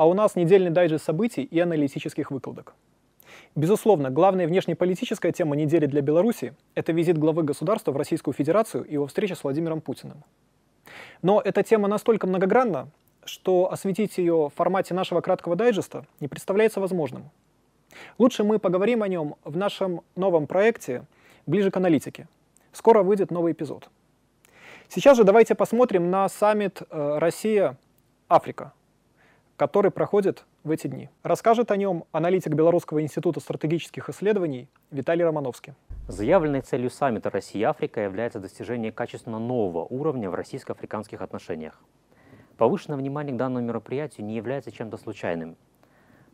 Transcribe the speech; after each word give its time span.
А 0.00 0.06
у 0.06 0.14
нас 0.14 0.34
недельный 0.34 0.70
дайджест 0.70 1.04
событий 1.04 1.42
и 1.42 1.60
аналитических 1.60 2.30
выкладок. 2.30 2.74
Безусловно, 3.54 4.08
главная 4.08 4.46
внешнеполитическая 4.46 5.30
тема 5.30 5.56
недели 5.56 5.84
для 5.84 6.00
Беларуси– 6.00 6.54
это 6.74 6.92
визит 6.92 7.18
главы 7.18 7.42
государства 7.42 7.92
в 7.92 7.98
Российскую 7.98 8.32
Федерацию 8.32 8.84
и 8.84 8.94
его 8.94 9.06
встреча 9.08 9.34
с 9.34 9.44
Владимиром 9.44 9.82
Путиным. 9.82 10.24
Но 11.20 11.42
эта 11.44 11.62
тема 11.62 11.86
настолько 11.86 12.26
многогранна, 12.26 12.88
что 13.26 13.70
осветить 13.70 14.16
ее 14.16 14.48
в 14.48 14.56
формате 14.56 14.94
нашего 14.94 15.20
краткого 15.20 15.54
дайджеста 15.54 16.06
не 16.18 16.28
представляется 16.28 16.80
возможным. 16.80 17.28
Лучше 18.16 18.42
мы 18.42 18.58
поговорим 18.58 19.02
о 19.02 19.08
нем 19.08 19.34
в 19.44 19.54
нашем 19.54 20.00
новом 20.16 20.46
проекте 20.46 21.04
«Ближе 21.44 21.70
к 21.70 21.76
аналитике». 21.76 22.26
Скоро 22.72 23.02
выйдет 23.02 23.30
новый 23.30 23.52
эпизод. 23.52 23.90
Сейчас 24.88 25.18
же 25.18 25.24
давайте 25.24 25.54
посмотрим 25.54 26.10
на 26.10 26.26
саммит 26.30 26.80
э, 26.88 27.18
«Россия-Африка», 27.18 28.72
который 29.60 29.90
проходит 29.90 30.46
в 30.64 30.70
эти 30.70 30.86
дни. 30.86 31.10
Расскажет 31.22 31.70
о 31.70 31.76
нем 31.76 32.04
аналитик 32.12 32.54
Белорусского 32.54 33.02
института 33.02 33.40
стратегических 33.40 34.08
исследований 34.08 34.70
Виталий 34.90 35.22
Романовский. 35.22 35.74
Заявленной 36.08 36.62
целью 36.62 36.88
саммита 36.88 37.28
Россия-Африка 37.28 38.00
является 38.00 38.40
достижение 38.40 38.90
качественно 38.90 39.38
нового 39.38 39.84
уровня 39.84 40.30
в 40.30 40.34
российско-африканских 40.34 41.20
отношениях. 41.20 41.78
Повышенное 42.56 42.96
внимание 42.96 43.34
к 43.34 43.36
данному 43.36 43.66
мероприятию 43.66 44.24
не 44.24 44.34
является 44.34 44.72
чем-то 44.72 44.96
случайным. 44.96 45.58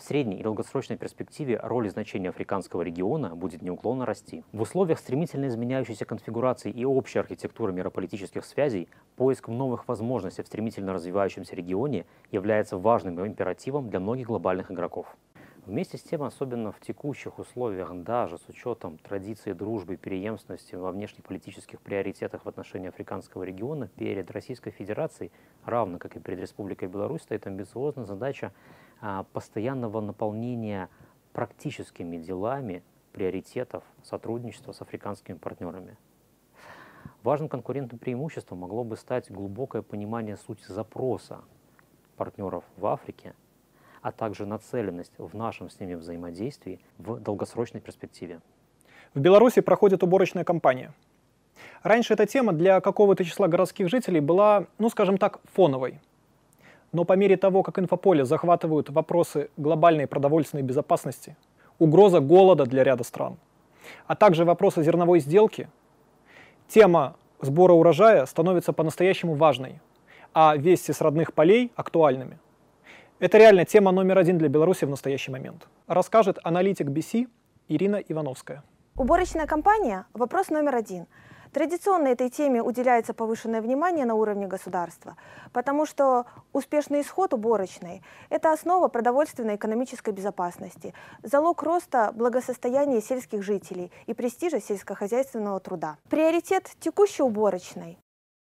В 0.00 0.02
средней 0.02 0.38
и 0.38 0.42
долгосрочной 0.42 0.96
перспективе 0.96 1.60
роль 1.62 1.86
и 1.86 1.90
значение 1.90 2.30
африканского 2.30 2.80
региона 2.80 3.36
будет 3.36 3.60
неуклонно 3.60 4.06
расти. 4.06 4.42
В 4.50 4.62
условиях 4.62 4.98
стремительно 4.98 5.46
изменяющейся 5.46 6.06
конфигурации 6.06 6.70
и 6.70 6.86
общей 6.86 7.18
архитектуры 7.18 7.74
мирополитических 7.74 8.46
связей 8.46 8.88
поиск 9.16 9.48
новых 9.48 9.86
возможностей 9.88 10.42
в 10.42 10.46
стремительно 10.46 10.94
развивающемся 10.94 11.54
регионе 11.54 12.06
является 12.32 12.78
важным 12.78 13.26
императивом 13.26 13.90
для 13.90 14.00
многих 14.00 14.28
глобальных 14.28 14.72
игроков. 14.72 15.14
Вместе 15.66 15.98
с 15.98 16.02
тем, 16.02 16.22
особенно 16.22 16.72
в 16.72 16.80
текущих 16.80 17.38
условиях, 17.38 17.92
даже 18.02 18.38
с 18.38 18.48
учетом 18.48 18.96
традиции 18.96 19.52
дружбы 19.52 19.94
и 19.94 19.96
преемственности 19.98 20.76
во 20.76 20.90
внешнеполитических 20.92 21.78
приоритетах 21.82 22.46
в 22.46 22.48
отношении 22.48 22.88
африканского 22.88 23.42
региона, 23.42 23.90
перед 23.96 24.30
Российской 24.30 24.70
Федерацией, 24.70 25.30
равно 25.66 25.98
как 25.98 26.16
и 26.16 26.20
перед 26.20 26.40
Республикой 26.40 26.88
Беларусь, 26.88 27.20
стоит 27.20 27.46
амбициозная 27.46 28.06
задача 28.06 28.52
постоянного 29.32 30.00
наполнения 30.00 30.88
практическими 31.32 32.16
делами 32.16 32.82
приоритетов 33.12 33.84
сотрудничества 34.02 34.72
с 34.72 34.82
африканскими 34.82 35.36
партнерами. 35.36 35.96
Важным 37.22 37.48
конкурентным 37.48 37.98
преимуществом 37.98 38.58
могло 38.58 38.84
бы 38.84 38.96
стать 38.96 39.30
глубокое 39.30 39.82
понимание 39.82 40.36
сути 40.36 40.64
запроса 40.68 41.40
партнеров 42.16 42.64
в 42.76 42.86
Африке, 42.86 43.34
а 44.02 44.12
также 44.12 44.46
нацеленность 44.46 45.12
в 45.18 45.34
нашем 45.34 45.70
с 45.70 45.80
ними 45.80 45.94
взаимодействии 45.94 46.80
в 46.98 47.20
долгосрочной 47.20 47.80
перспективе. 47.80 48.40
В 49.14 49.20
Беларуси 49.20 49.60
проходит 49.60 50.02
уборочная 50.02 50.44
кампания. 50.44 50.94
Раньше 51.82 52.14
эта 52.14 52.26
тема 52.26 52.52
для 52.52 52.80
какого-то 52.80 53.24
числа 53.24 53.48
городских 53.48 53.88
жителей 53.88 54.20
была, 54.20 54.66
ну 54.78 54.88
скажем 54.88 55.18
так, 55.18 55.40
фоновой– 55.52 56.00
но 56.92 57.04
по 57.04 57.14
мере 57.14 57.36
того, 57.36 57.62
как 57.62 57.78
инфополе 57.78 58.24
захватывают 58.24 58.90
вопросы 58.90 59.50
глобальной 59.56 60.06
продовольственной 60.06 60.62
безопасности, 60.62 61.36
угроза 61.78 62.20
голода 62.20 62.66
для 62.66 62.84
ряда 62.84 63.04
стран, 63.04 63.36
а 64.06 64.16
также 64.16 64.44
вопросы 64.44 64.82
зерновой 64.82 65.20
сделки, 65.20 65.68
тема 66.68 67.16
сбора 67.40 67.72
урожая 67.72 68.26
становится 68.26 68.72
по-настоящему 68.72 69.34
важной, 69.34 69.80
а 70.34 70.56
вести 70.56 70.92
с 70.92 71.00
родных 71.00 71.32
полей 71.32 71.72
актуальными. 71.76 72.38
Это 73.18 73.38
реально 73.38 73.64
тема 73.64 73.92
номер 73.92 74.18
один 74.18 74.38
для 74.38 74.48
Беларуси 74.48 74.84
в 74.84 74.90
настоящий 74.90 75.30
момент. 75.30 75.68
Расскажет 75.86 76.38
аналитик 76.42 76.86
BC 76.86 77.28
Ирина 77.68 77.96
Ивановская. 77.96 78.62
Уборочная 78.96 79.46
кампания– 79.46 80.06
вопрос 80.14 80.48
номер 80.48 80.74
один– 80.76 81.06
Традиционно 81.52 82.08
этой 82.08 82.30
теме 82.30 82.62
уделяется 82.62 83.12
повышенное 83.12 83.60
внимание 83.60 84.04
на 84.04 84.14
уровне 84.14 84.46
государства, 84.46 85.16
потому 85.52 85.84
что 85.84 86.26
успешный 86.52 87.00
исход 87.00 87.34
уборочной– 87.34 88.02
это 88.30 88.52
основа 88.52 88.86
продовольственной 88.86 89.56
экономической 89.56 90.12
безопасности, 90.12 90.94
залог 91.24 91.62
роста 91.64 92.12
благосостояния 92.14 93.00
сельских 93.00 93.42
жителей 93.42 93.90
и 94.06 94.14
престижа 94.14 94.60
сельскохозяйственного 94.60 95.58
труда. 95.58 95.96
Приоритет 96.08 96.70
текущей 96.78 97.22
уборочной 97.22 97.98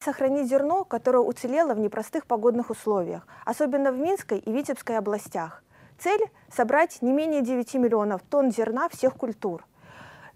сохранить 0.00 0.48
зерно, 0.48 0.84
которое 0.84 1.18
уцелело 1.18 1.74
в 1.74 1.80
непростых 1.80 2.26
погодных 2.26 2.70
условиях, 2.70 3.26
особенно 3.44 3.90
в 3.90 3.98
Минской 3.98 4.38
и 4.38 4.52
Витебской 4.52 4.96
областях. 4.96 5.62
Цель– 5.98 6.24
собрать 6.56 7.02
не 7.02 7.12
менее 7.12 7.42
9 7.42 7.74
миллионов 7.74 8.22
тонн 8.22 8.52
зерна 8.52 8.88
всех 8.88 9.14
культур. 9.16 9.66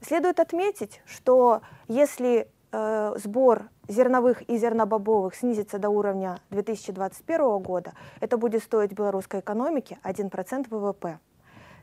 Следует 0.01 0.41
отметить, 0.41 1.01
что 1.07 1.63
если 1.87 2.49
э, 2.73 3.15
сбор 3.17 3.69
зерновых 3.89 4.43
и 4.43 4.57
зернобобовых 4.57 5.35
снизится 5.35 5.79
до 5.79 5.91
уровня 5.91 6.39
2021 6.51 7.59
года, 7.59 7.93
это 8.21 8.37
будет 8.37 8.63
стоить 8.63 8.93
белорусской 8.93 9.41
экономике 9.41 9.99
1% 10.05 10.67
ВВП. 10.71 11.19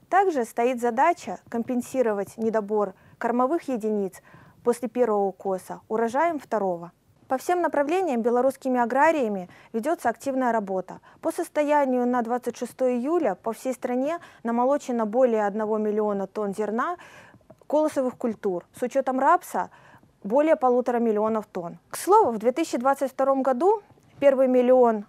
Также 0.09 0.44
стоит 0.44 0.81
задача 0.81 1.39
компенсировать 1.49 2.38
недобор 2.38 2.95
кормовых 3.19 3.67
единиц 3.67 4.22
после 4.63 4.89
первого 4.89 5.25
укоса 5.25 5.81
урожаем 5.88 6.39
второго. 6.39 6.91
По 7.28 7.38
всем 7.38 7.61
направлениям 7.61 8.23
белорусскими 8.23 8.79
аграриями 8.79 9.49
ведется 9.72 10.09
активная 10.09 10.51
работа. 10.51 10.99
По 11.22 11.31
состоянию 11.31 12.07
на 12.07 12.23
26 12.23 12.73
июля 12.81 13.35
по 13.35 13.53
всей 13.53 13.73
стране 13.73 14.17
намолочено 14.41 15.05
более 15.05 15.45
1 15.45 15.61
миллиона 15.79 16.25
тонн 16.25 16.55
зерна 16.55 16.97
колосовых 17.67 18.17
культур. 18.17 18.66
С 18.73 18.81
учетом 18.81 19.19
рапса 19.19 19.69
более 20.24 20.56
полутора 20.56 21.00
миллионов 21.00 21.46
тонн. 21.47 21.78
К 21.90 21.97
слову, 21.97 22.31
в 22.31 22.38
2022 22.38 23.35
году 23.35 23.81
первый 24.19 24.47
миллион 24.47 25.06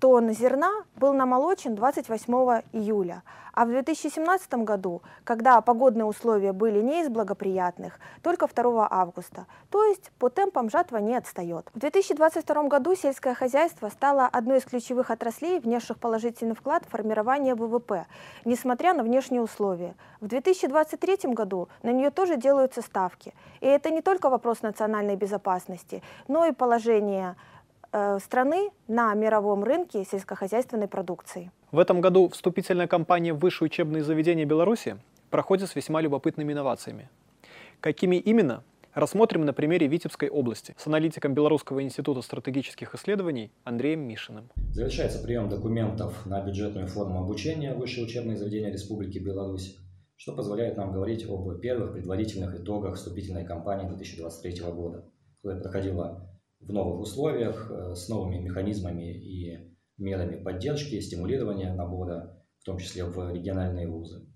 тонн 0.00 0.30
зерна 0.32 0.70
был 0.96 1.12
намолочен 1.12 1.74
28 1.74 2.62
июля. 2.72 3.22
А 3.52 3.64
в 3.64 3.68
2017 3.68 4.52
году, 4.64 5.00
когда 5.24 5.58
погодные 5.62 6.04
условия 6.04 6.52
были 6.52 6.82
не 6.82 7.00
из 7.00 7.08
благоприятных, 7.08 7.98
только 8.22 8.46
2 8.48 8.86
августа. 8.90 9.46
То 9.70 9.82
есть 9.82 10.12
по 10.18 10.28
темпам 10.28 10.68
жатва 10.68 10.98
не 10.98 11.16
отстает. 11.16 11.70
В 11.72 11.78
2022 11.78 12.64
году 12.64 12.94
сельское 12.94 13.32
хозяйство 13.32 13.88
стало 13.88 14.26
одной 14.26 14.58
из 14.58 14.64
ключевых 14.64 15.10
отраслей, 15.10 15.58
внесших 15.58 15.98
положительный 15.98 16.54
вклад 16.54 16.84
в 16.84 16.90
формирование 16.90 17.54
ВВП, 17.54 18.06
несмотря 18.44 18.92
на 18.92 19.02
внешние 19.02 19.40
условия. 19.40 19.94
В 20.20 20.26
2023 20.26 21.32
году 21.32 21.70
на 21.82 21.92
нее 21.92 22.10
тоже 22.10 22.36
делаются 22.36 22.82
ставки. 22.82 23.32
И 23.60 23.66
это 23.66 23.88
не 23.88 24.02
только 24.02 24.28
вопрос 24.28 24.60
национальной 24.60 25.16
безопасности, 25.16 26.02
но 26.28 26.44
и 26.44 26.52
положение 26.52 27.36
страны 28.20 28.70
на 28.88 29.14
мировом 29.14 29.64
рынке 29.64 30.04
сельскохозяйственной 30.04 30.88
продукции. 30.88 31.50
В 31.72 31.78
этом 31.78 32.00
году 32.00 32.28
вступительная 32.28 32.86
кампания 32.86 33.32
в 33.32 33.38
высшие 33.38 33.66
учебные 33.66 34.02
заведения 34.02 34.44
Беларуси 34.44 34.98
проходит 35.30 35.68
с 35.68 35.76
весьма 35.76 36.00
любопытными 36.00 36.52
инновациями. 36.52 37.08
Какими 37.80 38.16
именно, 38.16 38.62
рассмотрим 38.94 39.44
на 39.44 39.52
примере 39.52 39.86
Витебской 39.86 40.30
области 40.30 40.74
с 40.78 40.86
аналитиком 40.86 41.34
Белорусского 41.34 41.82
института 41.82 42.22
стратегических 42.22 42.94
исследований 42.94 43.50
Андреем 43.64 44.00
Мишиным. 44.00 44.48
Завершается 44.72 45.22
прием 45.22 45.48
документов 45.48 46.24
на 46.24 46.40
бюджетную 46.40 46.86
форму 46.86 47.22
обучения 47.22 47.74
высшие 47.74 48.06
учебные 48.06 48.36
заведения 48.36 48.72
Республики 48.72 49.18
Беларусь, 49.18 49.76
что 50.16 50.34
позволяет 50.34 50.78
нам 50.78 50.92
говорить 50.92 51.28
об 51.28 51.60
первых 51.60 51.92
предварительных 51.92 52.58
итогах 52.58 52.96
вступительной 52.96 53.44
кампании 53.44 53.86
2023 53.86 54.62
года, 54.72 55.04
которая 55.42 55.62
проходила 55.62 56.35
в 56.66 56.72
новых 56.72 57.00
условиях, 57.00 57.70
э, 57.70 57.94
с 57.94 58.08
новыми 58.08 58.38
механизмами 58.38 59.12
и 59.12 59.56
мерами 59.98 60.42
поддержки, 60.42 61.00
стимулирования 61.00 61.72
набора, 61.72 62.42
в 62.58 62.64
том 62.64 62.78
числе 62.78 63.04
в 63.04 63.32
региональные 63.32 63.88
вузы. 63.88 64.26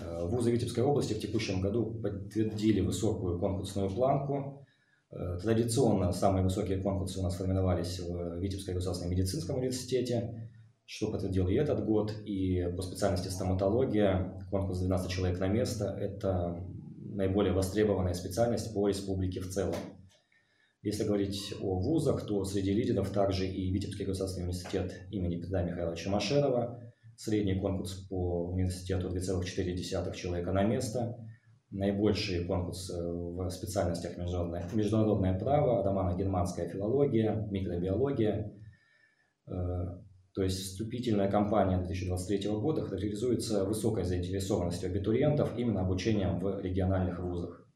Э, 0.00 0.26
вузы 0.26 0.52
Витебской 0.52 0.84
области 0.84 1.14
в 1.14 1.20
текущем 1.20 1.60
году 1.60 2.00
подтвердили 2.00 2.80
высокую 2.80 3.40
конкурсную 3.40 3.90
планку. 3.90 4.64
Э, 5.10 5.38
традиционно 5.42 6.12
самые 6.12 6.44
высокие 6.44 6.80
конкурсы 6.80 7.18
у 7.18 7.22
нас 7.22 7.36
формировались 7.36 7.98
в 7.98 8.38
Витебском 8.38 8.74
государственном 8.74 9.12
медицинском 9.12 9.56
университете, 9.56 10.50
что 10.84 11.10
подтвердил 11.10 11.48
и 11.48 11.54
этот 11.54 11.84
год. 11.84 12.12
И 12.24 12.62
по 12.76 12.82
специальности 12.82 13.28
стоматология 13.28 14.46
конкурс 14.50 14.78
12 14.78 15.10
человек 15.10 15.40
на 15.40 15.48
место– 15.48 15.96
это 16.00 16.64
наиболее 16.96 17.52
востребованная 17.52 18.14
специальность 18.14 18.72
по 18.72 18.86
республике 18.86 19.40
в 19.40 19.48
целом. 19.48 19.74
Если 20.82 21.04
говорить 21.04 21.54
о 21.60 21.80
вузах, 21.80 22.24
то 22.26 22.44
среди 22.44 22.72
лидеров 22.72 23.10
также 23.10 23.48
и 23.48 23.72
Витебский 23.72 24.04
государственный 24.04 24.44
университет 24.44 24.92
имени 25.10 25.40
Петра 25.40 25.62
Михайловича 25.62 26.08
Машерова, 26.08 26.80
средний 27.16 27.58
конкурс 27.58 28.06
по 28.08 28.50
университету 28.52 29.08
2,4 29.08 30.14
человека 30.14 30.52
на 30.52 30.62
место, 30.62 31.16
наибольший 31.72 32.44
конкурс 32.44 32.90
э, 32.90 32.94
в 32.96 33.50
специальностях 33.50 34.16
международное, 34.16 34.68
международное 34.72 35.36
право, 35.36 35.82
романо-германская 35.82 36.68
филология, 36.68 37.46
микробиология. 37.50 38.54
Э, 39.48 39.52
То 40.32 40.42
есть 40.44 40.58
вступительная 40.58 41.28
кампания 41.28 41.78
2023 41.78 42.50
года 42.52 42.82
характеризуется 42.82 43.64
высокой 43.64 44.04
заинтересованностью 44.04 44.88
абитуриентов 44.88 45.58
именно 45.58 45.80
обучением 45.80 46.38
в 46.38 46.60
региональных 46.60 47.18
вузах. 47.18 47.67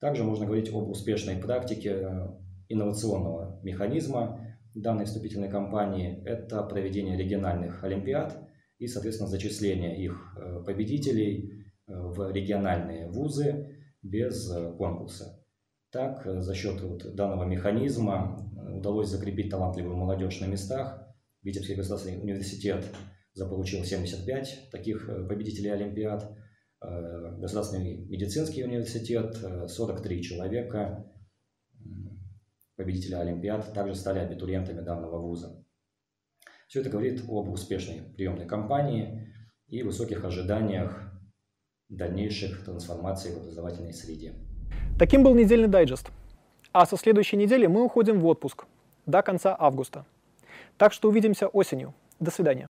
Также 0.00 0.24
можно 0.24 0.44
говорить 0.44 0.68
об 0.70 0.88
успешной 0.88 1.36
практике 1.36 1.90
э, 1.90 2.28
инновационного 2.68 3.60
механизма 3.62 4.40
данной 4.74 5.06
вступительной 5.06 5.48
кампании. 5.48 6.22
Это 6.24 6.62
проведение 6.62 7.16
региональных 7.16 7.82
олимпиад 7.82 8.36
и, 8.78 8.86
соответственно, 8.86 9.30
зачисление 9.30 10.02
их 10.02 10.36
э, 10.38 10.62
победителей 10.64 11.64
э, 11.86 11.92
в 11.94 12.30
региональные 12.30 13.08
вузы 13.08 13.78
без 14.02 14.48
конкурса. 14.78 15.42
Так, 15.90 16.22
за 16.24 16.54
счет 16.54 16.80
вот 16.82 17.14
данного 17.14 17.44
механизма 17.44 18.52
удалось 18.70 19.08
закрепить 19.08 19.50
талантливую 19.50 19.96
молодежь 19.96 20.40
на 20.40 20.46
местах, 20.46 21.06
Витебский 21.46 21.76
государственный 21.76 22.20
университет 22.20 22.84
заполучил 23.32 23.84
75 23.84 24.70
таких 24.72 25.08
победителей 25.28 25.70
Олимпиад. 25.70 26.36
Э, 26.82 27.36
Государственный 27.38 27.96
медицинский 27.96 28.64
университет 28.64 29.36
43 29.36 30.18
э, 30.18 30.22
человека 30.22 31.10
победители 32.76 33.14
Олимпиад 33.14 33.72
также 33.72 33.94
стали 33.94 34.18
абитуриентами 34.18 34.80
данного 34.80 35.18
вуза. 35.18 35.64
Все 36.68 36.80
это 36.80 36.90
говорит 36.90 37.22
об 37.28 37.48
успешной 37.48 38.02
приемной 38.16 38.46
кампании 38.46 39.32
и 39.68 39.82
высоких 39.82 40.24
ожиданиях 40.24 41.12
дальнейших 41.88 42.64
трансформаций 42.64 43.32
в 43.32 43.38
образовательной 43.38 43.92
среде. 43.92 44.34
Таким 44.98 45.22
был 45.22 45.34
недельный 45.34 45.68
дайджест. 45.68 46.10
А 46.72 46.84
со 46.84 46.96
следующей 46.96 47.36
недели 47.36 47.66
мы 47.66 47.84
уходим 47.84 48.20
в 48.20 48.26
отпуск 48.26 48.66
до 49.06 49.22
конца 49.22 49.56
августа. 49.58 50.04
Так 50.76 50.92
что 50.92 51.08
увидимся 51.08 51.48
осенью. 51.48 51.94
До 52.18 52.30
свидания. 52.30 52.64